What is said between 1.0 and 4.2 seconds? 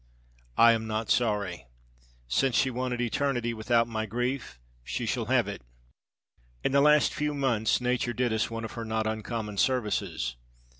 sorry. Since she wanted eternity without my